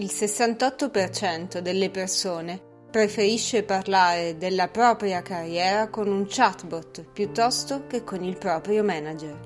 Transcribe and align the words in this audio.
Il 0.00 0.06
68% 0.06 1.58
delle 1.58 1.90
persone 1.90 2.58
preferisce 2.90 3.64
parlare 3.64 4.38
della 4.38 4.68
propria 4.68 5.20
carriera 5.20 5.90
con 5.90 6.08
un 6.08 6.24
chatbot 6.26 7.04
piuttosto 7.12 7.86
che 7.86 8.02
con 8.02 8.24
il 8.24 8.38
proprio 8.38 8.82
manager. 8.82 9.38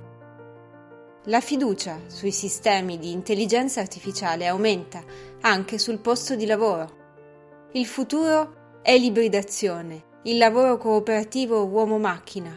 La 1.25 1.40
fiducia 1.40 2.03
sui 2.06 2.30
sistemi 2.30 3.01
di 3.01 3.11
intelligenza 3.11 3.80
artificiale 3.80 4.46
aumenta 4.46 5.03
anche 5.40 5.76
sul 5.76 5.98
posto 5.98 6.37
di 6.37 6.46
lavoro. 6.46 7.68
Il 7.72 7.86
futuro 7.86 8.78
è 8.80 8.96
l'ibridazione, 8.96 10.04
il 10.22 10.36
lavoro 10.36 10.78
cooperativo 10.78 11.66
uomo-macchina. 11.66 12.56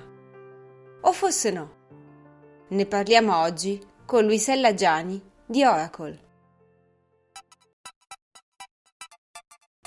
O 1.01 1.11
forse 1.11 1.49
no? 1.49 1.71
Ne 2.67 2.85
parliamo 2.85 3.39
oggi 3.39 3.81
con 4.05 4.23
Luisella 4.23 4.75
Giani 4.75 5.19
di 5.47 5.63
Oracle. 5.63 6.25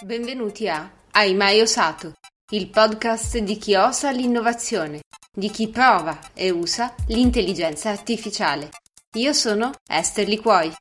Benvenuti 0.02 0.66
a 0.66 0.90
Aimaio 1.10 1.66
Sato, 1.66 2.14
il 2.52 2.70
podcast 2.70 3.36
di 3.36 3.58
chi 3.58 3.74
osa 3.74 4.10
l'innovazione, 4.10 5.02
di 5.30 5.50
chi 5.50 5.68
prova 5.68 6.18
e 6.32 6.48
usa 6.48 6.94
l'intelligenza 7.08 7.90
artificiale. 7.90 8.70
Io 9.16 9.34
sono 9.34 9.72
Esther 9.86 10.26
Liquoi. 10.26 10.72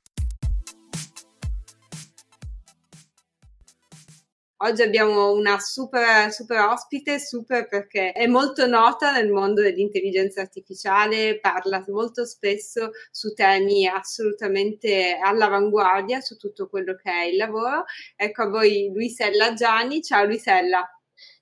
Oggi 4.62 4.82
abbiamo 4.82 5.32
una 5.32 5.58
super, 5.58 6.34
super 6.34 6.60
ospite, 6.60 7.18
super 7.18 7.70
perché 7.70 8.12
è 8.12 8.28
molto 8.28 8.68
nota 8.68 9.14
nel 9.14 9.32
mondo 9.32 9.62
dell'intelligenza 9.62 10.42
artificiale, 10.42 11.40
parla 11.40 11.82
molto 11.88 12.26
spesso 12.26 12.92
su 13.10 13.34
temi 13.34 13.88
assolutamente 13.88 15.18
all'avanguardia 15.18 16.20
su 16.20 16.36
tutto 16.36 16.68
quello 16.68 16.96
che 16.96 17.10
è 17.10 17.24
il 17.28 17.38
lavoro. 17.38 17.86
Ecco 18.18 18.42
a 18.42 18.50
voi 18.50 18.92
Luisella 18.94 19.54
Gianni. 19.54 20.02
Ciao 20.04 20.26
Luisella. 20.26 20.86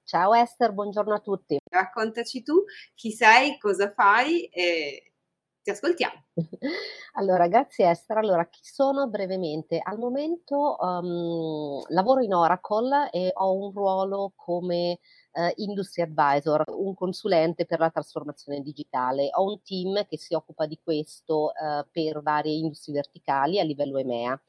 Ciao 0.03 0.35
Esther, 0.35 0.73
buongiorno 0.73 1.15
a 1.15 1.19
tutti. 1.19 1.57
Raccontaci 1.71 2.43
tu 2.43 2.65
chi 2.93 3.11
sei, 3.11 3.57
cosa 3.57 3.91
fai 3.93 4.45
e 4.45 5.13
ti 5.67 5.71
ascoltiamo. 5.71 6.23
Allora, 7.17 7.47
grazie 7.47 7.89
Esther. 7.89 8.17
Allora, 8.17 8.47
chi 8.47 8.63
sono 8.63 9.07
brevemente? 9.07 9.81
Al 9.83 9.97
momento 9.97 10.77
um, 10.79 11.81
lavoro 11.89 12.21
in 12.21 12.33
Oracle 12.33 13.09
e 13.11 13.31
ho 13.33 13.53
un 13.53 13.71
ruolo 13.73 14.31
come 14.35 14.99
uh, 15.33 15.51
Industry 15.55 16.03
Advisor, 16.03 16.63
un 16.67 16.93
consulente 16.93 17.65
per 17.65 17.79
la 17.79 17.89
trasformazione 17.89 18.61
digitale. 18.61 19.29
Ho 19.33 19.49
un 19.49 19.61
team 19.61 20.05
che 20.07 20.17
si 20.17 20.33
occupa 20.33 20.65
di 20.65 20.79
questo 20.81 21.51
uh, 21.51 21.85
per 21.91 22.21
varie 22.21 22.53
industrie 22.53 22.95
verticali 22.95 23.59
a 23.59 23.63
livello 23.63 23.97
EMEA 23.97 24.39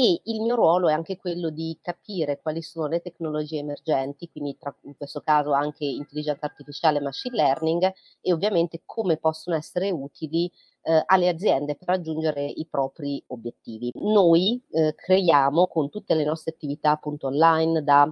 e 0.00 0.20
il 0.26 0.40
mio 0.42 0.54
ruolo 0.54 0.88
è 0.88 0.92
anche 0.92 1.16
quello 1.16 1.50
di 1.50 1.76
capire 1.82 2.38
quali 2.40 2.62
sono 2.62 2.86
le 2.86 3.00
tecnologie 3.00 3.58
emergenti, 3.58 4.30
quindi 4.30 4.56
tra, 4.56 4.72
in 4.82 4.96
questo 4.96 5.22
caso 5.22 5.50
anche 5.50 5.86
intelligenza 5.86 6.46
artificiale 6.46 6.98
e 6.98 7.00
machine 7.00 7.34
learning 7.34 7.92
e 8.20 8.32
ovviamente 8.32 8.82
come 8.84 9.16
possono 9.16 9.56
essere 9.56 9.90
utili 9.90 10.48
eh, 10.82 11.02
alle 11.04 11.28
aziende 11.28 11.74
per 11.74 11.88
raggiungere 11.88 12.44
i 12.44 12.64
propri 12.70 13.20
obiettivi. 13.26 13.90
Noi 13.94 14.62
eh, 14.70 14.94
creiamo 14.94 15.66
con 15.66 15.90
tutte 15.90 16.14
le 16.14 16.22
nostre 16.22 16.52
attività 16.52 16.92
appunto 16.92 17.26
online 17.26 17.82
da 17.82 18.08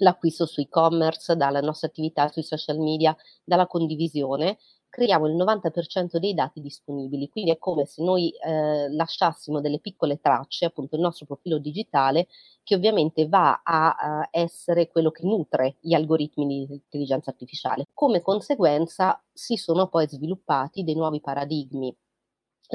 l'acquisto 0.00 0.46
su 0.46 0.60
e-commerce, 0.60 1.36
dalla 1.36 1.60
nostra 1.60 1.88
attività 1.88 2.28
sui 2.28 2.42
social 2.42 2.78
media, 2.78 3.16
dalla 3.42 3.66
condivisione, 3.66 4.58
creiamo 4.88 5.26
il 5.26 5.36
90% 5.36 6.16
dei 6.18 6.34
dati 6.34 6.60
disponibili, 6.60 7.28
quindi 7.28 7.50
è 7.50 7.58
come 7.58 7.86
se 7.86 8.02
noi 8.02 8.30
eh, 8.30 8.88
lasciassimo 8.90 9.60
delle 9.60 9.78
piccole 9.80 10.20
tracce, 10.20 10.66
appunto 10.66 10.96
il 10.96 11.02
nostro 11.02 11.26
profilo 11.26 11.58
digitale, 11.58 12.28
che 12.62 12.74
ovviamente 12.74 13.28
va 13.28 13.60
a, 13.62 13.90
a 13.90 14.28
essere 14.30 14.88
quello 14.88 15.10
che 15.10 15.24
nutre 15.24 15.76
gli 15.80 15.94
algoritmi 15.94 16.46
di 16.46 16.72
intelligenza 16.72 17.30
artificiale. 17.30 17.86
Come 17.94 18.22
conseguenza 18.22 19.22
si 19.32 19.56
sono 19.56 19.88
poi 19.88 20.08
sviluppati 20.08 20.84
dei 20.84 20.94
nuovi 20.94 21.20
paradigmi 21.20 21.94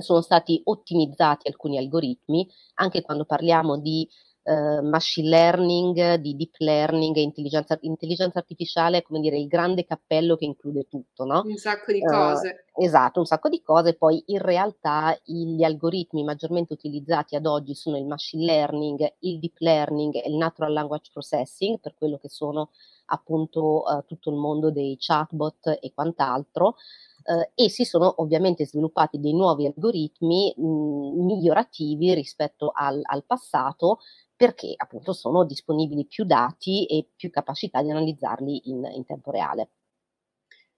sono 0.02 0.22
stati 0.22 0.60
ottimizzati 0.64 1.48
alcuni 1.48 1.78
algoritmi, 1.78 2.50
anche 2.76 3.02
quando 3.02 3.26
parliamo 3.26 3.78
di 3.78 4.10
eh, 4.44 4.82
machine 4.82 5.30
learning, 5.30 6.16
di 6.16 6.36
deep 6.36 6.56
learning, 6.58 7.16
intelligenza, 7.16 7.78
intelligenza 7.82 8.40
artificiale, 8.40 9.02
come 9.02 9.22
dire, 9.22 9.38
il 9.38 9.48
grande 9.48 9.86
cappello 9.86 10.36
che 10.36 10.46
include 10.46 10.88
tutto, 10.90 11.24
no? 11.24 11.44
Un 11.46 11.56
sacco 11.56 11.92
di 11.94 12.02
cose. 12.02 12.66
Uh, 12.74 12.84
esatto, 12.84 13.20
un 13.20 13.26
sacco 13.26 13.48
di 13.48 13.62
cose. 13.62 13.96
Poi 13.96 14.22
in 14.28 14.40
realtà 14.40 15.18
gli 15.24 15.64
algoritmi 15.64 16.24
maggiormente 16.24 16.74
utilizzati 16.74 17.36
ad 17.36 17.46
oggi 17.46 17.74
sono 17.74 17.98
il 17.98 18.06
machine 18.06 18.44
learning, 18.44 19.14
il 19.20 19.40
deep 19.40 19.56
learning 19.60 20.16
e 20.16 20.30
il 20.30 20.36
natural 20.36 20.74
language 20.74 21.10
processing, 21.14 21.80
per 21.80 21.96
quello 21.98 22.18
che 22.18 22.30
sono 22.30 22.72
appunto 23.06 23.84
uh, 23.86 24.04
tutto 24.06 24.30
il 24.30 24.36
mondo 24.36 24.72
dei 24.72 24.98
chatbot 25.00 25.80
e 25.82 25.92
quant'altro. 25.94 26.76
Uh, 27.24 27.50
e 27.56 27.70
si 27.70 27.86
sono 27.86 28.16
ovviamente 28.18 28.66
sviluppati 28.66 29.18
dei 29.18 29.34
nuovi 29.34 29.66
algoritmi 29.66 30.54
mh, 30.58 31.24
migliorativi 31.24 32.14
rispetto 32.14 32.74
al, 32.76 33.00
al 33.02 33.24
passato 33.24 34.00
perché 34.44 34.74
appunto 34.76 35.14
sono 35.14 35.46
disponibili 35.46 36.06
più 36.06 36.26
dati 36.26 36.86
e 36.86 37.08
più 37.16 37.30
capacità 37.30 37.82
di 37.82 37.92
analizzarli 37.92 38.70
in, 38.70 38.84
in 38.94 39.06
tempo 39.06 39.32
reale. 39.32 39.70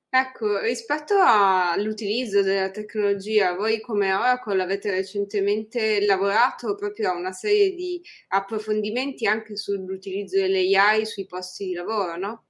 Ecco, 0.08 0.60
rispetto 0.60 1.16
all'utilizzo 1.20 2.44
della 2.44 2.70
tecnologia, 2.70 3.56
voi 3.56 3.82
come 3.82 4.14
Oracle 4.14 4.62
avete 4.62 4.92
recentemente 4.92 6.06
lavorato 6.06 6.76
proprio 6.76 7.10
a 7.10 7.18
una 7.18 7.32
serie 7.32 7.74
di 7.74 8.00
approfondimenti 8.28 9.26
anche 9.26 9.58
sull'utilizzo 9.58 10.38
delle 10.38 10.60
AI 10.78 11.06
sui 11.08 11.26
posti 11.26 11.66
di 11.66 11.74
lavoro, 11.74 12.18
no? 12.18 12.46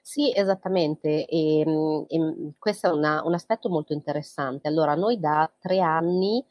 Sì, 0.00 0.32
esattamente, 0.32 1.26
e, 1.26 1.60
ehm, 1.60 2.04
e 2.06 2.52
questo 2.56 2.88
è 2.88 2.92
una, 2.92 3.24
un 3.24 3.34
aspetto 3.34 3.68
molto 3.68 3.92
interessante. 3.92 4.68
Allora, 4.68 4.94
noi 4.94 5.18
da 5.18 5.52
tre 5.58 5.80
anni 5.80 6.42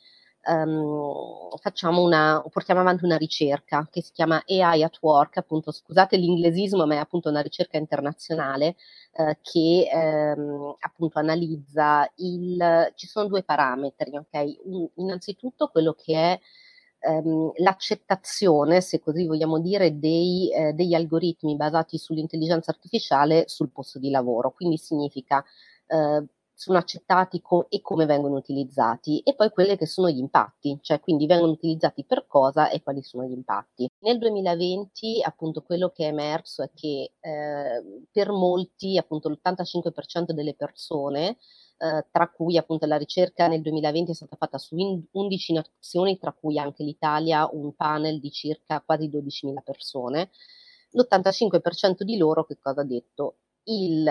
um, 0.47 1.49
facciamo 1.59 2.01
una, 2.01 2.43
portiamo 2.51 2.81
avanti 2.81 3.05
una 3.05 3.17
ricerca 3.17 3.87
che 3.89 4.01
si 4.01 4.11
chiama 4.11 4.43
AI 4.47 4.83
at 4.83 4.97
Work, 5.01 5.37
appunto, 5.37 5.71
scusate 5.71 6.17
l'inglesismo, 6.17 6.85
ma 6.85 6.95
è 6.95 6.97
appunto 6.97 7.29
una 7.29 7.41
ricerca 7.41 7.77
internazionale 7.77 8.75
eh, 9.13 9.37
che 9.41 9.89
ehm, 9.91 10.75
appunto 10.79 11.19
analizza 11.19 12.09
il, 12.17 12.91
ci 12.95 13.07
sono 13.07 13.27
due 13.27 13.43
parametri, 13.43 14.15
ok? 14.17 14.59
Un, 14.65 14.87
innanzitutto 14.95 15.67
quello 15.69 15.93
che 15.93 16.13
è 16.13 16.39
ehm, 16.99 17.51
l'accettazione, 17.57 18.81
se 18.81 18.99
così 18.99 19.25
vogliamo 19.25 19.59
dire, 19.59 19.97
dei, 19.99 20.51
eh, 20.51 20.73
degli 20.73 20.93
algoritmi 20.93 21.55
basati 21.55 21.97
sull'intelligenza 21.97 22.71
artificiale 22.71 23.45
sul 23.47 23.69
posto 23.71 23.99
di 23.99 24.09
lavoro. 24.09 24.51
Quindi 24.51 24.77
significa 24.77 25.43
eh, 25.87 26.23
sono 26.55 26.77
accettati 26.77 27.41
co- 27.41 27.67
e 27.69 27.81
come 27.81 28.05
vengono 28.05 28.35
utilizzati 28.35 29.19
e 29.19 29.35
poi 29.35 29.49
quelli 29.49 29.75
che 29.77 29.85
sono 29.85 30.09
gli 30.09 30.17
impatti, 30.17 30.79
cioè 30.81 30.99
quindi 30.99 31.25
vengono 31.25 31.51
utilizzati 31.51 32.05
per 32.05 32.25
cosa 32.27 32.69
e 32.69 32.81
quali 32.81 33.03
sono 33.03 33.25
gli 33.25 33.33
impatti. 33.33 33.89
Nel 33.99 34.17
2020 34.17 35.21
appunto 35.21 35.61
quello 35.61 35.89
che 35.89 36.05
è 36.05 36.07
emerso 36.07 36.63
è 36.63 36.71
che 36.73 37.13
eh, 37.19 38.07
per 38.11 38.31
molti 38.31 38.97
appunto 38.97 39.29
l'85% 39.29 40.31
delle 40.31 40.55
persone 40.55 41.37
eh, 41.77 42.05
tra 42.09 42.29
cui 42.29 42.57
appunto 42.57 42.85
la 42.85 42.97
ricerca 42.97 43.47
nel 43.47 43.61
2020 43.61 44.11
è 44.11 44.13
stata 44.13 44.35
fatta 44.37 44.57
su 44.57 44.75
11 45.11 45.53
nazioni, 45.53 46.17
tra 46.17 46.31
cui 46.31 46.57
anche 46.57 46.83
l'Italia, 46.83 47.49
un 47.51 47.75
panel 47.75 48.19
di 48.19 48.31
circa 48.31 48.81
quasi 48.81 49.09
12.000 49.09 49.61
persone. 49.63 50.29
L'85% 50.91 52.03
di 52.03 52.17
loro 52.17 52.45
che 52.45 52.57
cosa 52.57 52.81
ha 52.81 52.85
detto? 52.85 53.39
Il 53.67 54.07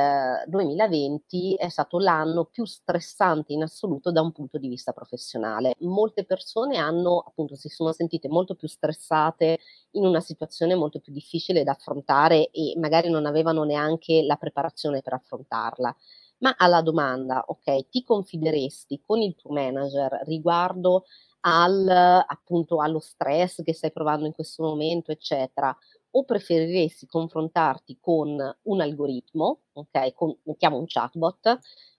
2020 0.46 1.54
è 1.54 1.68
stato 1.68 1.98
l'anno 1.98 2.44
più 2.44 2.64
stressante 2.64 3.52
in 3.52 3.62
assoluto 3.62 4.10
da 4.10 4.20
un 4.20 4.32
punto 4.32 4.58
di 4.58 4.68
vista 4.68 4.92
professionale. 4.92 5.74
Molte 5.80 6.24
persone 6.24 6.76
hanno, 6.78 7.18
appunto, 7.20 7.54
si 7.56 7.68
sono 7.68 7.92
sentite 7.92 8.28
molto 8.28 8.54
più 8.56 8.66
stressate 8.68 9.58
in 9.92 10.06
una 10.06 10.20
situazione 10.20 10.74
molto 10.74 10.98
più 11.00 11.12
difficile 11.12 11.62
da 11.64 11.72
affrontare 11.72 12.50
e 12.50 12.74
magari 12.78 13.10
non 13.10 13.26
avevano 13.26 13.62
neanche 13.64 14.22
la 14.22 14.36
preparazione 14.36 15.02
per 15.02 15.12
affrontarla. 15.14 15.94
Ma 16.38 16.54
alla 16.58 16.82
domanda, 16.82 17.44
ok, 17.46 17.88
ti 17.88 18.02
confideresti 18.02 19.00
con 19.00 19.20
il 19.22 19.34
tuo 19.36 19.52
manager 19.52 20.20
riguardo 20.24 21.04
al, 21.40 21.86
appunto, 21.88 22.80
allo 22.80 22.98
stress 22.98 23.62
che 23.62 23.72
stai 23.74 23.92
provando 23.92 24.26
in 24.26 24.32
questo 24.34 24.62
momento, 24.62 25.12
eccetera? 25.12 25.74
O 26.16 26.24
preferiresti 26.24 27.06
confrontarti 27.06 27.98
con 28.00 28.56
un 28.62 28.80
algoritmo, 28.80 29.62
ok, 29.72 30.14
con, 30.14 30.36
mettiamo 30.44 30.76
un 30.78 30.84
chatbot, 30.86 31.58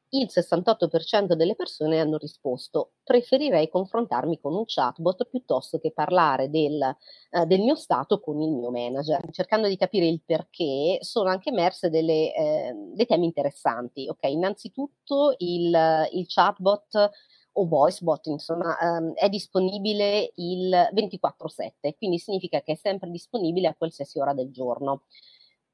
il 0.10 0.30
68% 0.30 1.34
delle 1.34 1.56
persone 1.56 2.00
hanno 2.00 2.18
risposto 2.18 2.92
preferirei 3.04 3.70
confrontarmi 3.70 4.40
con 4.40 4.54
un 4.54 4.64
chatbot 4.66 5.26
piuttosto 5.26 5.78
che 5.80 5.92
parlare 5.92 6.50
del, 6.50 6.82
eh, 6.82 7.46
del 7.46 7.60
mio 7.60 7.76
stato 7.76 8.20
con 8.20 8.40
il 8.42 8.52
mio 8.52 8.72
manager. 8.72 9.30
Cercando 9.32 9.68
di 9.68 9.76
capire 9.76 10.08
il 10.08 10.22
perché 10.26 11.00
sono 11.02 11.30
anche 11.30 11.50
emerse 11.50 11.90
delle, 11.90 12.34
eh, 12.34 12.74
dei 12.94 13.06
temi 13.06 13.26
interessanti. 13.26 14.08
Ok, 14.08 14.24
innanzitutto 14.30 15.36
il, 15.40 16.08
il 16.12 16.26
chatbot 16.28 17.12
o 17.58 17.68
VoiceBot, 17.68 18.26
insomma, 18.28 18.78
um, 18.82 19.14
è 19.14 19.30
disponibile 19.30 20.32
il 20.36 20.90
24/7, 20.94 21.96
quindi 21.98 22.18
significa 22.20 22.62
che 22.62 22.74
è 22.74 22.76
sempre 22.76 23.10
disponibile 23.10 23.68
a 23.68 23.76
qualsiasi 23.76 24.20
ora 24.20 24.34
del 24.34 24.52
giorno. 24.52 25.04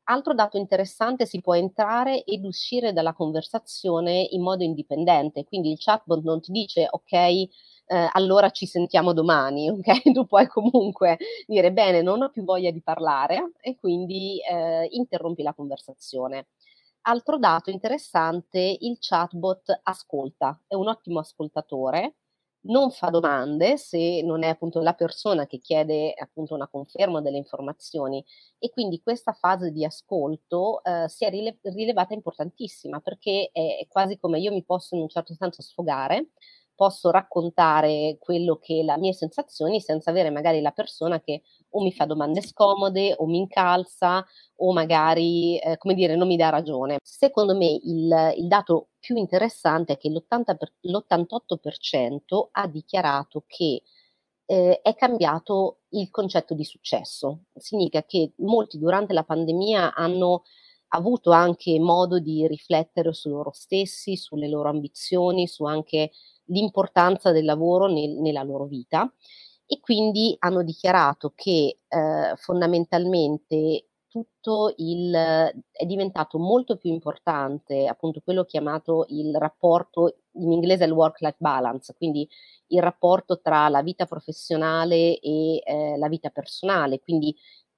Altro 0.06 0.34
dato 0.34 0.58
interessante, 0.58 1.26
si 1.26 1.40
può 1.42 1.56
entrare 1.56 2.24
ed 2.24 2.44
uscire 2.44 2.92
dalla 2.92 3.14
conversazione 3.14 4.28
in 4.32 4.42
modo 4.42 4.64
indipendente, 4.64 5.44
quindi 5.46 5.72
il 5.72 5.78
chatbot 5.80 6.24
non 6.24 6.42
ti 6.42 6.52
dice 6.52 6.88
ok, 6.90 7.12
eh, 7.14 7.48
allora 8.14 8.50
ci 8.50 8.66
sentiamo 8.66 9.14
domani, 9.14 9.70
ok? 9.72 10.12
Tu 10.12 10.26
puoi 10.26 10.48
comunque 10.48 11.18
dire 11.48 11.72
bene, 11.72 12.02
non 12.02 12.22
ho 12.24 12.30
più 12.30 12.44
voglia 12.44 12.72
di 12.72 12.82
parlare 12.82 13.52
e 13.62 13.76
quindi 13.78 14.40
eh, 14.42 14.88
interrompi 14.92 15.44
la 15.44 15.54
conversazione. 15.54 16.48
Altro 17.04 17.38
dato 17.40 17.72
interessante, 17.72 18.78
il 18.80 18.98
chatbot 19.00 19.80
ascolta, 19.84 20.60
è 20.68 20.76
un 20.76 20.88
ottimo 20.88 21.20
ascoltatore, 21.20 22.18
non 22.68 22.92
fa 22.92 23.10
domande 23.10 23.76
se 23.78 24.22
non 24.24 24.44
è 24.44 24.48
appunto 24.50 24.82
la 24.82 24.94
persona 24.94 25.48
che 25.48 25.58
chiede 25.58 26.14
appunto 26.14 26.54
una 26.54 26.68
conferma 26.68 27.20
delle 27.20 27.38
informazioni 27.38 28.24
e 28.60 28.70
quindi 28.70 29.02
questa 29.02 29.34
fase 29.34 29.72
di 29.72 29.84
ascolto 29.84 30.84
eh, 30.84 31.10
si 31.10 31.26
è 31.26 31.32
rile- 31.32 31.58
rilevata 31.64 32.14
importantissima 32.14 33.00
perché 33.00 33.50
è, 33.52 33.80
è 33.80 33.88
quasi 33.88 34.20
come 34.20 34.40
io 34.40 34.52
mi 34.52 34.64
posso 34.64 34.94
in 34.96 35.02
un 35.02 35.10
certo 35.10 35.34
senso 35.34 35.64
sfogare 35.64 36.30
posso 36.76 37.10
raccontare 37.10 38.18
quello 38.20 38.58
che 38.58 38.84
le 38.84 38.98
mie 38.98 39.14
sensazioni 39.14 39.82
senza 39.82 40.12
avere 40.12 40.30
magari 40.30 40.62
la 40.62 40.72
persona 40.72 41.20
che 41.20 41.42
o 41.72 41.82
mi 41.82 41.92
fa 41.92 42.06
domande 42.06 42.42
scomode 42.42 43.16
o 43.18 43.26
mi 43.26 43.38
incalza 43.38 44.26
o 44.58 44.74
magari, 44.74 45.58
eh, 45.60 45.78
come 45.78 45.94
dire, 45.94 46.16
non 46.16 46.28
mi 46.28 46.38
dà 46.38 46.50
ragione. 46.50 46.98
Secondo 47.04 47.56
me 47.56 47.68
il, 47.68 48.34
il 48.38 48.48
dato 48.48 48.90
più 49.00 49.16
interessante 49.18 49.94
è 49.94 49.98
che 49.98 50.10
l'80 50.10 50.58
per, 50.58 50.74
l'88% 50.82 52.50
ha 52.52 52.68
dichiarato 52.68 53.44
che 53.48 53.84
eh, 54.46 54.82
è 54.82 54.96
cambiato 54.96 55.80
il 55.90 56.10
concetto 56.10 56.54
di 56.54 56.64
successo. 56.64 57.46
Significa 57.56 58.04
che 58.04 58.34
molti 58.38 58.78
durante 58.78 59.14
la 59.14 59.24
pandemia 59.24 59.94
hanno 59.94 60.44
avuto 60.94 61.32
anche 61.32 61.80
modo 61.80 62.20
di 62.20 62.46
riflettere 62.48 63.14
su 63.14 63.30
loro 63.30 63.52
stessi, 63.54 64.18
sulle 64.18 64.50
loro 64.50 64.70
ambizioni, 64.70 65.48
su 65.48 65.64
anche 65.64 66.12
l'importanza 66.46 67.32
del 67.32 67.46
lavoro 67.46 67.88
nel, 67.88 68.12
nella 68.20 68.44
loro 68.44 68.66
vita 68.66 69.12
e 69.74 69.80
quindi 69.80 70.36
hanno 70.40 70.64
dichiarato 70.64 71.32
che 71.34 71.80
eh, 71.88 72.34
fondamentalmente 72.36 73.86
tutto 74.06 74.74
il 74.76 75.14
è 75.14 75.86
diventato 75.86 76.38
molto 76.38 76.76
più 76.76 76.92
importante 76.92 77.88
appunto 77.88 78.20
quello 78.20 78.44
chiamato 78.44 79.06
il 79.08 79.34
rapporto 79.38 80.18
in 80.34 80.52
inglese 80.52 80.84
il 80.84 80.92
work 80.92 81.22
life 81.22 81.38
balance, 81.40 81.94
quindi 81.96 82.28
il 82.68 82.82
rapporto 82.82 83.40
tra 83.40 83.70
la 83.70 83.82
vita 83.82 84.06
professionale 84.06 85.18
e 85.20 85.62
eh, 85.64 85.98
la 85.98 86.10
vita 86.10 86.30
personale, 86.32 87.00
quindi 87.00 87.34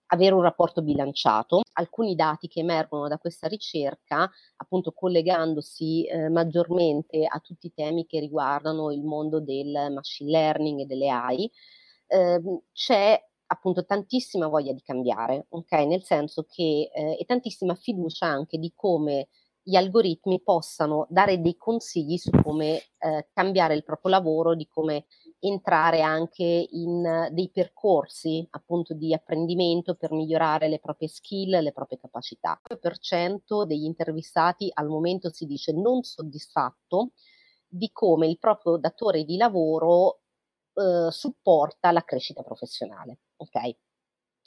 avere 0.08 0.34
un 0.34 0.42
rapporto 0.42 0.82
bilanciato. 0.82 1.62
Alcuni 1.74 2.16
dati 2.16 2.48
che 2.48 2.62
emergono 2.62 3.08
da 3.08 3.20
questa 3.20 3.48
ricerca, 3.48 4.28
appunto 4.56 4.94
collegandosi 4.94 6.06
eh, 6.06 6.30
maggiormente 6.30 7.28
a 7.28 7.40
tutti 7.40 7.68
i 7.68 7.74
temi 7.74 8.08
che 8.08 8.20
riguardano 8.20 8.92
il 8.92 9.04
mondo 9.04 9.40
del 9.40 9.92
machine 9.92 10.32
learning 10.32 10.80
e 10.82 10.86
delle 10.86 11.10
AI, 11.10 11.52
eh, 12.14 12.42
c'è 12.72 13.20
appunto 13.48 13.86
tantissima 13.86 14.48
voglia 14.48 14.72
di 14.72 14.82
cambiare, 14.82 15.48
ok? 15.50 15.72
Nel 15.86 16.04
senso 16.04 16.46
che 16.48 16.90
eh, 16.94 17.18
e 17.20 17.26
tantissima 17.26 17.76
fiducia 17.76 18.28
anche 18.28 18.58
di 18.58 18.72
come 18.76 19.30
gli 19.66 19.76
algoritmi 19.76 20.42
possano 20.42 21.08
dare 21.10 21.40
dei 21.40 21.56
consigli 21.56 22.18
su 22.18 22.32
come 22.44 22.82
eh, 22.98 23.30
cambiare 23.32 23.76
il 23.76 23.84
proprio 23.84 24.12
lavoro, 24.12 24.56
di 24.56 24.68
come 24.68 25.06
entrare 25.40 26.02
anche 26.02 26.68
in 26.70 27.30
dei 27.32 27.50
percorsi 27.50 28.46
appunto 28.52 28.94
di 28.94 29.14
apprendimento 29.14 29.96
per 29.96 30.12
migliorare 30.12 30.68
le 30.68 30.80
proprie 30.80 31.08
skill, 31.08 31.62
le 31.62 31.72
proprie 31.72 31.98
capacità. 31.98 32.60
Il 32.70 32.80
2% 32.82 33.66
degli 33.66 33.86
intervistati 33.86 34.70
al 34.74 34.88
momento 34.88 35.32
si 35.32 35.46
dice 35.46 35.72
non 35.72 36.04
soddisfatto 36.04 37.12
di 37.66 37.90
come 37.92 38.28
il 38.28 38.38
proprio 38.38 38.78
datore 38.78 39.24
di 39.24 39.38
lavoro 39.38 40.23
eh, 40.74 41.12
supporta 41.12 41.92
la 41.92 42.04
crescita 42.04 42.44
professionale. 42.44 43.20
Ok? 43.38 43.76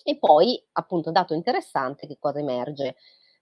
E 0.04 0.18
poi, 0.18 0.62
appunto, 0.72 1.10
dato 1.10 1.34
interessante, 1.34 2.06
che 2.06 2.16
cosa 2.18 2.38
emerge? 2.38 2.96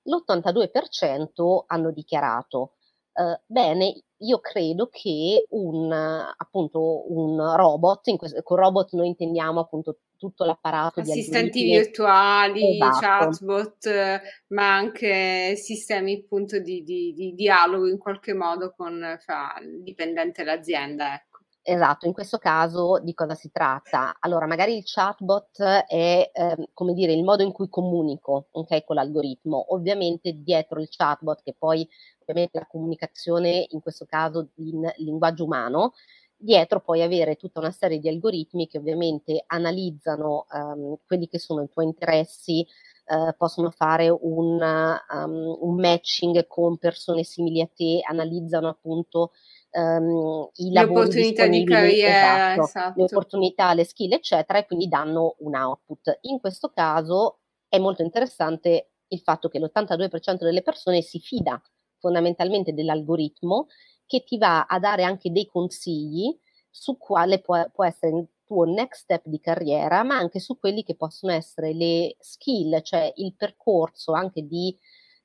l'82% 0.05 1.65
hanno 1.67 1.91
dichiarato 1.91 2.75
Uh, 3.15 3.39
bene, 3.47 4.03
io 4.17 4.41
credo 4.41 4.89
che 4.91 5.47
un, 5.51 5.93
appunto, 5.93 7.13
un 7.13 7.55
robot, 7.55 8.09
in 8.09 8.17
questo, 8.17 8.43
con 8.43 8.57
robot 8.57 8.93
noi 8.95 9.07
intendiamo 9.07 9.61
appunto 9.61 10.01
tutto 10.17 10.45
l'apparato 10.45 10.99
assistenti 10.99 11.63
di 11.63 11.71
virtuali, 11.71 12.75
esatto. 12.75 12.99
chatbot, 12.99 14.21
ma 14.49 14.75
anche 14.75 15.55
sistemi 15.55 16.25
appunto 16.25 16.59
di, 16.59 16.83
di, 16.83 17.13
di, 17.15 17.35
dialogo 17.35 17.87
in 17.87 17.99
qualche 17.99 18.35
modo 18.35 18.75
con 18.77 19.17
fra 19.21 19.55
il 19.63 19.85
dipendente 19.85 20.43
l'azienda. 20.43 21.25
Esatto, 21.67 22.05
in 22.07 22.13
questo 22.13 22.37
caso 22.37 23.01
di 23.03 23.15
cosa 23.15 23.35
si 23.35 23.51
tratta? 23.51 24.17
Allora, 24.21 24.47
magari 24.47 24.77
il 24.77 24.83
chatbot 24.85 25.63
è, 25.63 26.31
eh, 26.31 26.69
come 26.75 26.93
dire, 26.93 27.15
il 27.15 27.25
modo 27.25 27.43
in 27.43 27.53
cui 27.53 27.71
comunico 27.71 28.49
okay, 28.51 28.85
con 28.85 28.97
l'algoritmo. 28.97 29.73
Ovviamente 29.73 30.33
dietro 30.43 30.79
il 30.79 30.89
chatbot, 30.91 31.41
che 31.43 31.55
poi 31.59 31.89
ovviamente 32.21 32.59
la 32.59 32.67
comunicazione 32.67 33.65
in 33.71 33.81
questo 33.81 34.05
caso 34.05 34.51
in 34.57 34.87
linguaggio 34.99 35.45
umano, 35.45 35.95
dietro 36.37 36.81
puoi 36.81 37.01
avere 37.01 37.37
tutta 37.37 37.61
una 37.61 37.71
serie 37.71 37.99
di 37.99 38.09
algoritmi 38.11 38.67
che 38.69 38.77
ovviamente 38.77 39.43
analizzano 39.47 40.45
um, 40.53 40.97
quelli 41.07 41.29
che 41.29 41.39
sono 41.39 41.63
i 41.63 41.69
tuoi 41.71 41.87
interessi, 41.87 42.67
uh, 43.07 43.35
possono 43.39 43.71
fare 43.71 44.11
un, 44.11 44.61
um, 44.61 45.57
un 45.63 45.75
matching 45.77 46.47
con 46.47 46.77
persone 46.77 47.23
simili 47.25 47.63
a 47.63 47.71
te, 47.75 48.01
analizzano 48.07 48.69
appunto 48.69 49.31
um, 49.75 50.49
i 50.55 50.71
le 50.71 50.81
opportunità 50.81 51.47
di 51.47 51.65
carriera, 51.65 52.53
esatto, 52.53 52.65
esatto. 52.65 52.93
le 52.97 53.05
opportunità, 53.05 53.75
le 53.75 53.85
skill, 53.85 54.13
eccetera, 54.13 54.59
e 54.59 54.67
quindi 54.67 54.89
danno 54.89 55.37
un 55.41 55.55
output. 55.55 56.19
In 56.23 56.41
questo 56.41 56.71
caso 56.71 57.41
è 57.69 57.79
molto 57.79 58.03
interessante 58.03 58.91
il 59.09 59.21
fatto 59.21 59.49
che 59.49 59.59
l'82% 59.59 60.39
delle 60.39 60.63
persone 60.63 61.03
si 61.03 61.19
fida 61.19 61.61
fondamentalmente 61.99 62.73
dell'algoritmo 62.73 63.67
che 64.07 64.25
ti 64.25 64.37
va 64.39 64.65
a 64.65 64.79
dare 64.79 65.05
anche 65.05 65.31
dei 65.31 65.47
consigli 65.47 66.37
su 66.71 66.99
quale 66.99 67.41
può, 67.41 67.65
può 67.71 67.85
essere 67.85 68.17
il 68.17 68.29
tuo 68.45 68.65
next 68.65 69.03
step 69.03 69.23
di 69.25 69.41
carriera, 69.41 70.03
ma 70.03 70.17
anche 70.17 70.39
su 70.39 70.59
quelli 70.59 70.83
che 70.83 70.97
possono 70.97 71.33
essere 71.33 71.73
le 71.73 72.17
skill, 72.19 72.83
cioè 72.83 73.13
il 73.17 73.35
percorso 73.35 74.13
anche 74.13 74.43
di 74.43 74.77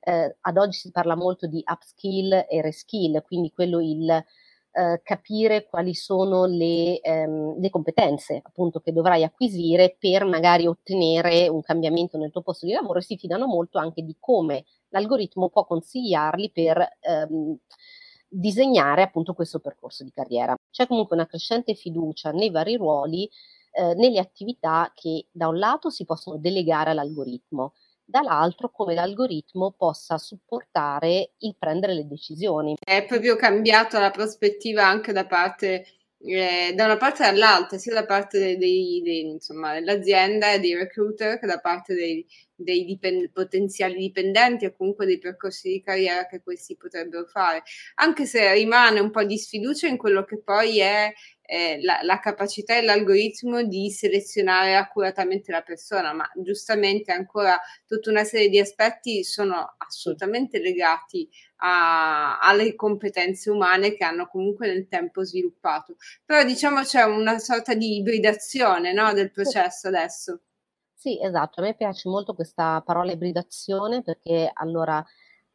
eh, 0.02 0.36
ad 0.40 0.56
oggi 0.56 0.78
si 0.78 0.90
parla 0.90 1.14
molto 1.14 1.46
di 1.46 1.62
upskill 1.64 2.46
e 2.48 2.62
reskill, 2.62 3.22
quindi 3.22 3.50
quello 3.52 3.80
il 3.80 4.24
eh, 4.72 5.00
capire 5.02 5.66
quali 5.66 5.94
sono 5.94 6.44
le, 6.44 7.00
ehm, 7.00 7.58
le, 7.60 7.70
competenze 7.70 8.40
appunto 8.42 8.80
che 8.80 8.92
dovrai 8.92 9.24
acquisire 9.24 9.96
per 9.98 10.24
magari 10.24 10.66
ottenere 10.66 11.48
un 11.48 11.60
cambiamento 11.60 12.16
nel 12.16 12.30
tuo 12.30 12.42
posto 12.42 12.66
di 12.66 12.72
lavoro 12.72 13.00
e 13.00 13.02
si 13.02 13.16
fidano 13.16 13.46
molto 13.46 13.78
anche 13.78 14.02
di 14.02 14.16
come 14.20 14.64
l'algoritmo 14.90 15.48
può 15.48 15.64
consigliarli 15.64 16.50
per 16.52 16.98
ehm, 17.00 17.56
disegnare 18.28 19.02
appunto 19.02 19.34
questo 19.34 19.58
percorso 19.58 20.04
di 20.04 20.12
carriera. 20.12 20.54
C'è 20.70 20.86
comunque 20.86 21.16
una 21.16 21.26
crescente 21.26 21.74
fiducia 21.74 22.30
nei 22.30 22.50
vari 22.50 22.76
ruoli, 22.76 23.28
eh, 23.72 23.94
nelle 23.94 24.20
attività 24.20 24.92
che 24.94 25.26
da 25.30 25.48
un 25.48 25.58
lato 25.58 25.90
si 25.90 26.04
possono 26.04 26.38
delegare 26.38 26.90
all'algoritmo, 26.90 27.72
dall'altro 28.10 28.70
come 28.70 28.94
l'algoritmo 28.94 29.74
possa 29.76 30.18
supportare 30.18 31.32
il 31.38 31.54
prendere 31.58 31.94
le 31.94 32.06
decisioni. 32.06 32.74
È 32.78 33.04
proprio 33.06 33.36
cambiata 33.36 34.00
la 34.00 34.10
prospettiva 34.10 34.84
anche 34.84 35.12
da 35.12 35.24
parte 35.24 35.84
eh, 36.22 36.74
da 36.74 36.84
una 36.84 36.96
parte 36.98 37.24
all'altra, 37.24 37.78
sia 37.78 37.94
da 37.94 38.04
parte 38.04 38.38
dei, 38.38 38.56
dei, 38.58 39.00
dei, 39.02 39.20
insomma, 39.30 39.72
dell'azienda 39.74 40.52
e 40.52 40.60
dei 40.60 40.74
recruiter 40.74 41.38
che 41.38 41.46
da 41.46 41.60
parte 41.60 41.94
dei, 41.94 42.26
dei 42.54 42.84
dipend- 42.84 43.30
potenziali 43.32 43.96
dipendenti 43.96 44.66
o 44.66 44.74
comunque 44.76 45.06
dei 45.06 45.18
percorsi 45.18 45.70
di 45.70 45.82
carriera 45.82 46.26
che 46.26 46.42
questi 46.42 46.76
potrebbero 46.76 47.24
fare, 47.24 47.62
anche 47.94 48.26
se 48.26 48.52
rimane 48.52 49.00
un 49.00 49.10
po' 49.10 49.24
di 49.24 49.38
sfiducia 49.38 49.86
in 49.86 49.96
quello 49.96 50.24
che 50.24 50.42
poi 50.42 50.80
è 50.80 51.10
eh, 51.50 51.80
la, 51.82 51.98
la, 52.02 52.20
capacità 52.20 52.76
e 52.76 52.82
l'algoritmo 52.82 53.64
di 53.64 53.90
selezionare 53.90 54.76
accuratamente 54.76 55.50
la 55.50 55.62
persona, 55.62 56.12
ma 56.12 56.30
giustamente 56.36 57.10
ancora 57.10 57.58
tutta 57.88 58.08
una 58.08 58.22
serie 58.22 58.48
di 58.48 58.60
aspetti 58.60 59.24
sono 59.24 59.74
assolutamente 59.78 60.60
legati 60.60 61.28
a, 61.56 62.38
alle 62.38 62.76
competenze 62.76 63.50
umane 63.50 63.96
che 63.96 64.04
hanno 64.04 64.28
comunque 64.28 64.68
nel 64.68 64.86
tempo 64.86 65.24
sviluppato. 65.24 65.96
Però 66.24 66.44
diciamo 66.44 66.82
c'è 66.82 67.02
una 67.02 67.40
sorta 67.40 67.74
di 67.74 67.96
ibridazione 67.96 68.92
no, 68.92 69.12
del 69.12 69.32
processo 69.32 69.88
adesso. 69.88 70.42
Sì, 70.94 71.18
esatto, 71.20 71.60
a 71.60 71.64
me 71.64 71.74
piace 71.74 72.08
molto 72.08 72.32
questa 72.32 72.80
parola 72.86 73.10
ibridazione 73.10 74.02
perché 74.02 74.48
allora 74.52 75.04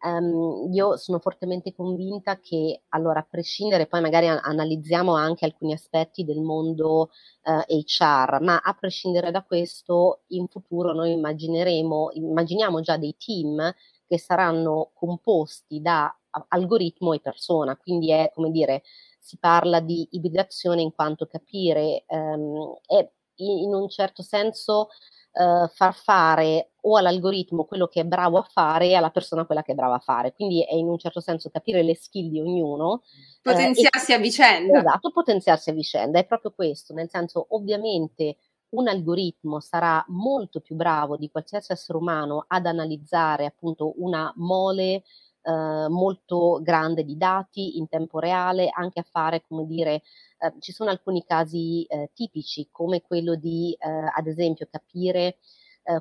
Um, 0.02 0.72
io 0.72 0.98
sono 0.98 1.20
fortemente 1.20 1.74
convinta 1.74 2.40
che, 2.40 2.84
allora, 2.90 3.20
a 3.22 3.28
prescindere, 3.28 3.88
poi 3.88 4.02
magari 4.02 4.28
analizziamo 4.28 5.16
anche 5.16 5.46
alcuni 5.46 5.74
aspetti 5.74 6.24
del 6.24 6.42
mondo 6.42 7.10
uh, 7.44 7.62
eh, 7.68 7.84
HR, 7.86 8.40
ma 8.42 8.60
a 8.60 8.74
prescindere 8.74 9.32
da 9.32 9.44
questo, 9.44 10.24
in 10.28 10.48
futuro 10.48 10.94
noi 10.94 11.14
immagineremo, 11.14 12.10
immaginiamo 12.14 12.82
già 12.82 12.98
dei 12.98 13.16
team 13.18 13.74
che 14.06 14.20
saranno 14.20 14.92
composti 14.94 15.82
da 15.82 16.16
algoritmo 16.50 17.14
e 17.14 17.20
persona, 17.22 17.76
quindi 17.78 18.12
è 18.12 18.30
come 18.34 18.52
dire, 18.52 18.84
si 19.20 19.38
parla 19.40 19.80
di 19.80 20.08
ibridazione 20.12 20.82
in 20.82 20.94
quanto 20.94 21.26
capire 21.26 22.04
um, 22.10 22.78
è 22.86 23.10
in 23.38 23.74
un 23.74 23.90
certo 23.90 24.22
senso 24.22 24.90
uh, 25.36 25.68
far 25.68 25.94
fare 25.94 26.72
o 26.82 26.98
all'algoritmo 26.98 27.66
quello 27.66 27.88
che 27.88 28.02
è 28.02 28.06
bravo 28.06 28.38
a 28.38 28.48
fare 28.50 28.88
e 28.88 28.94
alla 28.94 29.10
persona 29.10 29.46
quella 29.46 29.64
che 29.64 29.72
è 29.72 29.76
brava 29.76 29.96
a 29.96 30.00
fare. 30.00 30.34
Quindi 30.34 30.64
è 30.64 30.76
in 30.76 30.88
un 30.88 30.98
certo 30.98 31.20
senso 31.20 31.50
capire 31.50 31.84
le 31.84 31.96
skill 31.96 32.30
di 32.30 32.40
ognuno. 32.40 33.04
Potenziarsi 33.42 34.12
eh, 34.12 34.16
e, 34.16 34.18
a 34.18 34.22
vicenda. 34.22 34.80
Esatto, 34.80 35.12
potenziarsi 35.12 35.70
a 35.70 35.74
vicenda. 35.74 36.20
È 36.20 36.26
proprio 36.26 36.52
questo, 36.52 36.94
nel 36.94 37.10
senso 37.10 37.48
ovviamente 37.50 38.38
un 38.70 38.88
algoritmo 38.88 39.60
sarà 39.60 40.04
molto 40.10 40.60
più 40.60 40.76
bravo 40.76 41.18
di 41.18 41.30
qualsiasi 41.30 41.72
essere 41.72 41.98
umano 41.98 42.46
ad 42.48 42.66
analizzare 42.66 43.46
appunto 43.46 43.94
una 43.98 44.32
mole 44.36 45.04
eh, 45.46 45.88
molto 45.90 46.60
grande 46.62 47.04
di 47.04 47.18
dati 47.18 47.78
in 47.78 47.88
tempo 47.88 48.20
reale, 48.20 48.70
anche 48.70 49.00
a 49.00 49.06
fare, 49.10 49.44
come 49.48 49.66
dire, 49.66 50.02
eh, 50.40 50.54
ci 50.60 50.72
sono 50.72 50.90
alcuni 50.90 51.24
casi 51.24 51.84
eh, 51.86 52.10
tipici 52.14 52.70
come 52.72 53.02
quello 53.02 53.36
di, 53.36 53.76
eh, 53.80 53.90
ad 53.90 54.28
esempio, 54.28 54.68
capire 54.70 55.38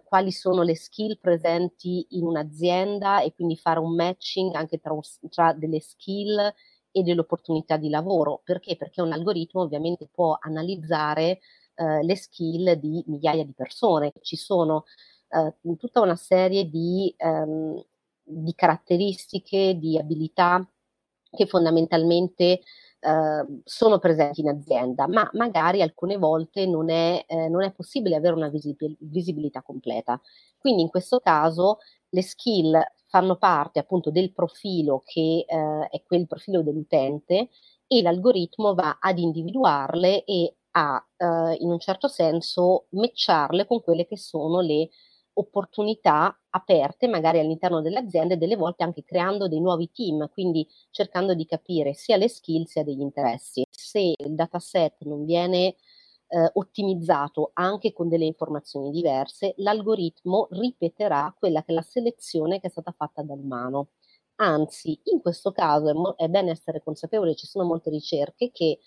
quali 0.02 0.32
sono 0.32 0.62
le 0.62 0.74
skill 0.76 1.18
presenti 1.20 2.06
in 2.12 2.24
un'azienda 2.24 3.20
e 3.20 3.34
quindi 3.34 3.54
fare 3.54 3.80
un 3.80 3.94
matching 3.94 4.54
anche 4.54 4.78
tra, 4.78 4.98
tra 5.28 5.52
delle 5.52 5.78
skill 5.78 6.38
e 6.90 7.02
delle 7.02 7.20
opportunità 7.20 7.76
di 7.76 7.90
lavoro. 7.90 8.40
Perché? 8.44 8.76
Perché 8.76 9.02
un 9.02 9.12
algoritmo 9.12 9.60
ovviamente 9.60 10.08
può 10.10 10.38
analizzare 10.40 11.40
eh, 11.74 12.02
le 12.02 12.16
skill 12.16 12.72
di 12.74 13.04
migliaia 13.08 13.44
di 13.44 13.52
persone. 13.52 14.12
Ci 14.22 14.36
sono 14.36 14.84
eh, 15.28 15.76
tutta 15.76 16.00
una 16.00 16.16
serie 16.16 16.68
di, 16.70 17.12
ehm, 17.16 17.84
di 18.24 18.54
caratteristiche, 18.54 19.76
di 19.78 19.98
abilità 19.98 20.66
che 21.30 21.46
fondamentalmente 21.46 22.60
eh, 23.00 23.46
sono 23.64 23.98
presenti 23.98 24.40
in 24.40 24.48
azienda, 24.48 25.06
ma 25.08 25.28
magari 25.34 25.82
alcune 25.82 26.16
volte 26.16 26.66
non 26.66 26.90
è, 26.90 27.24
eh, 27.26 27.48
non 27.48 27.62
è 27.62 27.72
possibile 27.72 28.16
avere 28.16 28.34
una 28.34 28.48
visibil- 28.48 28.96
visibilità 29.00 29.62
completa. 29.62 30.20
Quindi 30.58 30.82
in 30.82 30.88
questo 30.88 31.20
caso 31.20 31.78
le 32.10 32.22
skill 32.22 32.80
fanno 33.08 33.36
parte 33.36 33.78
appunto 33.78 34.10
del 34.10 34.32
profilo 34.32 35.02
che 35.04 35.44
eh, 35.46 35.88
è 35.88 36.02
quel 36.02 36.26
profilo 36.26 36.62
dell'utente 36.62 37.48
e 37.86 38.02
l'algoritmo 38.02 38.74
va 38.74 38.98
ad 39.00 39.18
individuarle 39.18 40.24
e 40.24 40.56
a 40.72 41.04
eh, 41.16 41.56
in 41.60 41.70
un 41.70 41.78
certo 41.78 42.08
senso 42.08 42.86
matcharle 42.90 43.66
con 43.66 43.82
quelle 43.82 44.06
che 44.06 44.16
sono 44.16 44.60
le 44.60 44.88
opportunità 45.34 46.38
aperte 46.50 47.08
magari 47.08 47.38
all'interno 47.38 47.80
delle 47.80 47.98
aziende, 47.98 48.38
delle 48.38 48.56
volte 48.56 48.84
anche 48.84 49.04
creando 49.04 49.48
dei 49.48 49.60
nuovi 49.60 49.90
team, 49.92 50.28
quindi 50.30 50.66
cercando 50.90 51.34
di 51.34 51.46
capire 51.46 51.94
sia 51.94 52.16
le 52.16 52.28
skill 52.28 52.64
sia 52.64 52.84
degli 52.84 53.00
interessi. 53.00 53.64
Se 53.70 53.98
il 54.00 54.34
dataset 54.34 55.02
non 55.04 55.24
viene 55.24 55.74
eh, 56.28 56.50
ottimizzato 56.54 57.50
anche 57.54 57.92
con 57.92 58.08
delle 58.08 58.24
informazioni 58.24 58.90
diverse, 58.90 59.54
l'algoritmo 59.58 60.48
ripeterà 60.50 61.34
quella 61.38 61.62
che 61.62 61.72
è 61.72 61.74
la 61.74 61.82
selezione 61.82 62.60
che 62.60 62.68
è 62.68 62.70
stata 62.70 62.92
fatta 62.96 63.22
dall'umano. 63.22 63.88
Anzi, 64.36 64.98
in 65.04 65.20
questo 65.20 65.52
caso 65.52 65.88
è, 65.88 65.92
mo- 65.92 66.14
è 66.16 66.28
bene 66.28 66.50
essere 66.50 66.82
consapevoli, 66.82 67.36
ci 67.36 67.46
sono 67.46 67.64
molte 67.64 67.90
ricerche 67.90 68.50
che, 68.50 68.80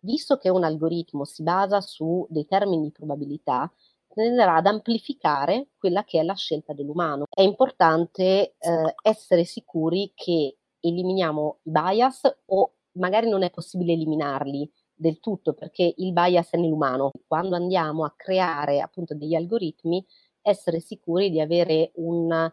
visto 0.00 0.36
che 0.38 0.48
un 0.48 0.64
algoritmo 0.64 1.24
si 1.24 1.42
basa 1.42 1.80
su 1.80 2.26
dei 2.30 2.46
termini 2.46 2.84
di 2.84 2.90
probabilità, 2.92 3.70
tenderà 4.14 4.56
ad 4.56 4.66
amplificare 4.66 5.68
quella 5.76 6.04
che 6.04 6.20
è 6.20 6.22
la 6.22 6.34
scelta 6.34 6.72
dell'umano. 6.72 7.24
È 7.28 7.42
importante 7.42 8.54
eh, 8.58 8.94
essere 9.02 9.44
sicuri 9.44 10.12
che 10.14 10.56
eliminiamo 10.80 11.58
i 11.64 11.70
bias 11.70 12.36
o 12.46 12.72
magari 12.92 13.28
non 13.28 13.42
è 13.42 13.50
possibile 13.50 13.92
eliminarli 13.92 14.70
del 14.94 15.18
tutto 15.18 15.52
perché 15.54 15.94
il 15.96 16.12
bias 16.12 16.50
è 16.52 16.56
nell'umano. 16.56 17.10
Quando 17.26 17.56
andiamo 17.56 18.04
a 18.04 18.14
creare 18.16 18.80
appunto 18.80 19.14
degli 19.14 19.34
algoritmi, 19.34 20.04
essere 20.40 20.80
sicuri 20.80 21.30
di 21.30 21.40
avere 21.40 21.90
una, 21.94 22.50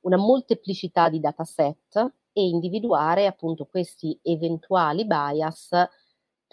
una 0.00 0.16
molteplicità 0.16 1.08
di 1.08 1.20
dataset 1.20 2.12
e 2.32 2.42
individuare 2.42 3.26
appunto 3.26 3.66
questi 3.66 4.18
eventuali 4.22 5.06
bias 5.06 5.70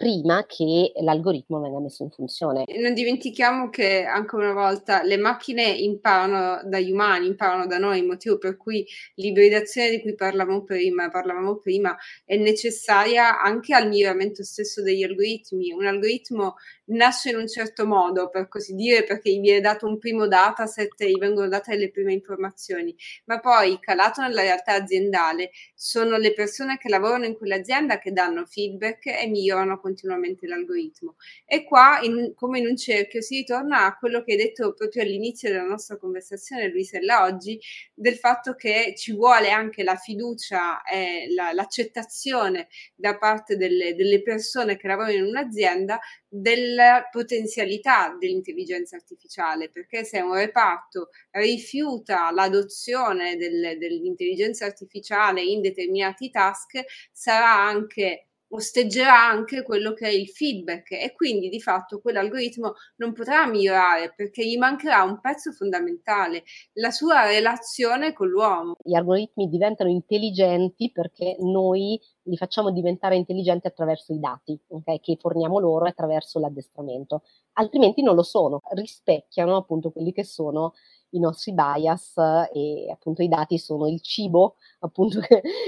prima 0.02 0.44
che 0.48 0.90
l'algoritmo 1.00 1.60
venga 1.60 1.78
messo 1.78 2.02
in 2.02 2.10
funzione. 2.10 2.64
Non 2.80 2.92
dimentichiamo 2.92 3.70
che 3.70 4.02
ancora 4.02 4.50
una 4.50 4.60
volta 4.60 5.04
le 5.04 5.16
macchine 5.16 5.62
imparano 5.62 6.60
dagli 6.68 6.90
umani, 6.90 7.28
imparano 7.28 7.68
da 7.68 7.78
noi, 7.78 8.02
motivo 8.02 8.36
per 8.36 8.56
cui 8.56 8.84
l'ibridazione 9.14 9.90
di 9.90 10.00
cui 10.00 10.16
parlavamo 10.16 10.64
prima, 10.64 11.08
parlavamo 11.08 11.58
prima 11.58 11.96
è 12.24 12.36
necessaria 12.36 13.40
anche 13.40 13.76
al 13.76 13.86
miglioramento 13.86 14.42
stesso 14.42 14.82
degli 14.82 15.04
algoritmi. 15.04 15.70
Un 15.70 15.86
algoritmo 15.86 16.56
nasce 16.92 17.30
in 17.30 17.36
un 17.36 17.48
certo 17.48 17.86
modo, 17.86 18.28
per 18.28 18.48
così 18.48 18.74
dire, 18.74 19.04
perché 19.04 19.30
gli 19.30 19.40
viene 19.40 19.60
dato 19.60 19.86
un 19.86 19.98
primo 19.98 20.26
dataset 20.26 21.00
e 21.00 21.10
gli 21.10 21.18
vengono 21.18 21.48
date 21.48 21.76
le 21.76 21.90
prime 21.90 22.12
informazioni, 22.12 22.94
ma 23.26 23.40
poi 23.40 23.78
calato 23.80 24.20
nella 24.22 24.42
realtà 24.42 24.74
aziendale 24.74 25.50
sono 25.74 26.16
le 26.16 26.32
persone 26.32 26.78
che 26.78 26.88
lavorano 26.88 27.24
in 27.24 27.36
quell'azienda 27.36 27.98
che 27.98 28.12
danno 28.12 28.44
feedback 28.46 29.06
e 29.06 29.26
migliorano 29.26 29.80
continuamente 29.80 30.46
l'algoritmo. 30.46 31.16
E 31.46 31.64
qua, 31.64 32.00
in, 32.02 32.32
come 32.34 32.58
in 32.58 32.66
un 32.66 32.76
cerchio, 32.76 33.20
si 33.20 33.36
ritorna 33.36 33.86
a 33.86 33.96
quello 33.96 34.22
che 34.22 34.32
hai 34.32 34.38
detto 34.38 34.72
proprio 34.74 35.02
all'inizio 35.02 35.50
della 35.50 35.62
nostra 35.64 35.96
conversazione, 35.96 36.68
Luisella, 36.68 37.24
oggi, 37.24 37.60
del 37.94 38.16
fatto 38.16 38.54
che 38.54 38.94
ci 38.96 39.12
vuole 39.12 39.50
anche 39.50 39.82
la 39.82 39.96
fiducia 39.96 40.82
e 40.82 41.26
la, 41.34 41.52
l'accettazione 41.52 42.68
da 42.94 43.16
parte 43.16 43.56
delle, 43.56 43.94
delle 43.94 44.22
persone 44.22 44.76
che 44.76 44.86
lavorano 44.86 45.16
in 45.16 45.24
un'azienda 45.24 46.00
della 46.34 47.08
potenzialità 47.10 48.16
dell'intelligenza 48.18 48.96
artificiale, 48.96 49.68
perché 49.68 50.02
se 50.02 50.20
un 50.20 50.32
reparto 50.32 51.10
rifiuta 51.32 52.30
l'adozione 52.30 53.36
del, 53.36 53.76
dell'intelligenza 53.78 54.64
artificiale 54.64 55.42
in 55.42 55.60
determinati 55.60 56.30
task, 56.30 56.82
sarà 57.12 57.52
anche 57.52 58.28
osteggerà 58.54 59.28
anche 59.28 59.62
quello 59.62 59.92
che 59.92 60.06
è 60.06 60.10
il 60.10 60.28
feedback 60.28 60.92
e 60.92 61.12
quindi 61.14 61.48
di 61.48 61.60
fatto 61.60 62.00
quell'algoritmo 62.00 62.74
non 62.96 63.12
potrà 63.12 63.46
migliorare 63.46 64.12
perché 64.14 64.46
gli 64.46 64.56
mancherà 64.58 65.02
un 65.02 65.20
pezzo 65.20 65.52
fondamentale, 65.52 66.44
la 66.74 66.90
sua 66.90 67.26
relazione 67.26 68.12
con 68.12 68.28
l'uomo. 68.28 68.76
Gli 68.82 68.94
algoritmi 68.94 69.48
diventano 69.48 69.90
intelligenti 69.90 70.90
perché 70.92 71.36
noi 71.40 71.98
li 72.24 72.36
facciamo 72.36 72.70
diventare 72.70 73.16
intelligenti 73.16 73.66
attraverso 73.66 74.12
i 74.12 74.20
dati 74.20 74.58
okay, 74.68 75.00
che 75.00 75.16
forniamo 75.18 75.58
loro 75.58 75.86
attraverso 75.86 76.38
l'addestramento, 76.38 77.22
altrimenti 77.54 78.02
non 78.02 78.14
lo 78.14 78.22
sono, 78.22 78.60
rispecchiano 78.70 79.56
appunto 79.56 79.90
quelli 79.90 80.12
che 80.12 80.24
sono 80.24 80.74
i 81.12 81.18
nostri 81.18 81.52
bias 81.52 82.14
e 82.52 82.90
appunto 82.90 83.22
i 83.22 83.28
dati 83.28 83.58
sono 83.58 83.88
il 83.88 84.00
cibo 84.02 84.56
appunto 84.80 85.20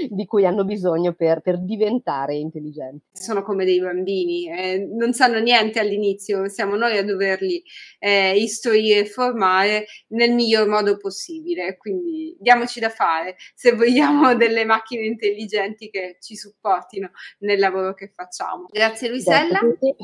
di 0.09 0.25
cui 0.25 0.45
hanno 0.45 0.65
bisogno 0.65 1.13
per, 1.13 1.41
per, 1.41 1.63
diventare 1.63 2.35
intelligenti. 2.35 3.05
Sono 3.13 3.43
come 3.43 3.65
dei 3.65 3.79
bambini, 3.79 4.49
eh, 4.49 4.87
non 4.91 5.13
sanno 5.13 5.39
niente 5.39 5.79
all'inizio, 5.79 6.47
siamo 6.49 6.75
noi 6.75 6.97
a 6.97 7.03
doverli 7.03 7.63
eh, 7.99 8.37
istruire 8.37 9.01
e 9.01 9.05
formare 9.05 9.85
nel 10.09 10.33
miglior 10.33 10.67
modo 10.67 10.97
possibile, 10.97 11.77
quindi 11.77 12.35
diamoci 12.39 12.79
da 12.79 12.89
fare 12.89 13.35
se 13.53 13.73
vogliamo 13.73 14.35
delle 14.35 14.65
macchine 14.65 15.05
intelligenti 15.05 15.89
che 15.89 16.17
ci 16.19 16.35
supportino 16.35 17.11
nel 17.39 17.59
lavoro 17.59 17.93
che 17.93 18.11
facciamo. 18.13 18.65
Grazie 18.69 19.09
Luisella. 19.09 19.59
Grazie 19.59 19.95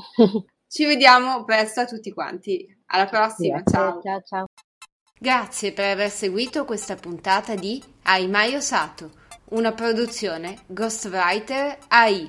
Ci 0.72 0.86
vediamo 0.86 1.44
presto 1.44 1.82
a 1.82 1.86
tutti 1.86 2.14
quanti. 2.14 2.66
Alla 2.94 3.06
prossima, 3.06 3.62
Grazie, 3.62 3.78
ciao. 3.78 4.02
ciao, 4.02 4.22
ciao. 4.22 4.46
Grazie 5.24 5.72
per 5.72 5.92
aver 5.92 6.10
seguito 6.10 6.66
questa 6.66 6.96
puntata 6.96 7.54
di 7.54 7.80
Ai 8.06 8.28
Mai 8.28 8.56
Osato, 8.56 9.12
una 9.50 9.72
produzione 9.72 10.64
Ghostwriter 10.66 11.78
AI. 11.90 12.28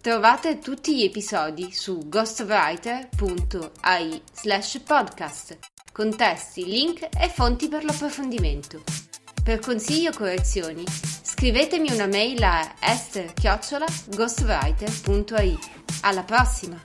Trovate 0.00 0.58
tutti 0.58 0.96
gli 0.96 1.04
episodi 1.04 1.70
su 1.70 2.08
ghostwriter.ai 2.08 4.20
slash 4.32 4.80
podcast, 4.80 5.58
con 5.92 6.16
testi, 6.16 6.64
link 6.64 7.06
e 7.16 7.28
fonti 7.28 7.68
per 7.68 7.84
l'approfondimento. 7.84 8.82
Per 9.40 9.60
consigli 9.60 10.08
o 10.08 10.12
correzioni, 10.12 10.82
scrivetemi 11.22 11.92
una 11.92 12.08
mail 12.08 12.42
a 12.42 12.68
esther-ghostwriter.ai. 12.80 15.56
Alla 16.00 16.24
prossima! 16.24 16.82